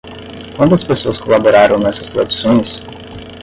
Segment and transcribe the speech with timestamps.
[0.57, 2.81] Quantas pessoas colaboraram nessas traduções?